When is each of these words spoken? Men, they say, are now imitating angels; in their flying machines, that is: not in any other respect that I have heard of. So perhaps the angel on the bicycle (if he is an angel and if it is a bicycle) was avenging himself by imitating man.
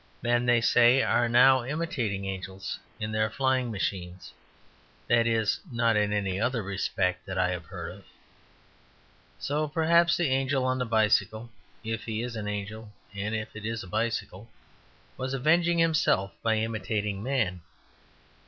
Men, 0.23 0.47
they 0.47 0.61
say, 0.61 1.03
are 1.03 1.29
now 1.29 1.63
imitating 1.63 2.25
angels; 2.25 2.79
in 2.99 3.11
their 3.11 3.29
flying 3.29 3.69
machines, 3.69 4.33
that 5.07 5.27
is: 5.27 5.59
not 5.71 5.95
in 5.95 6.11
any 6.11 6.41
other 6.41 6.63
respect 6.63 7.23
that 7.27 7.37
I 7.37 7.51
have 7.51 7.65
heard 7.67 7.99
of. 7.99 8.03
So 9.37 9.67
perhaps 9.67 10.17
the 10.17 10.25
angel 10.29 10.65
on 10.65 10.79
the 10.79 10.87
bicycle 10.87 11.51
(if 11.83 12.05
he 12.05 12.23
is 12.23 12.35
an 12.35 12.47
angel 12.47 12.91
and 13.13 13.35
if 13.35 13.55
it 13.55 13.63
is 13.63 13.83
a 13.83 13.87
bicycle) 13.87 14.49
was 15.17 15.35
avenging 15.35 15.77
himself 15.77 16.31
by 16.41 16.55
imitating 16.55 17.21
man. 17.21 17.61